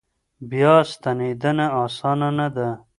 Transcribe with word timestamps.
بیا 0.49 0.73
ستنېدنه 0.91 1.65
اسانه 1.83 2.29
نه 2.37 2.47
ده. 2.55 2.69